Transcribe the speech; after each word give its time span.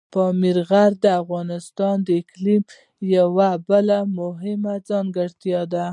پامیر 0.13 0.57
د 1.03 1.05
افغانستان 1.21 1.95
د 2.07 2.09
اقلیم 2.21 2.63
یوه 3.15 3.49
بله 3.69 3.97
مهمه 4.19 4.73
ځانګړتیا 4.89 5.61
ده. 5.73 5.85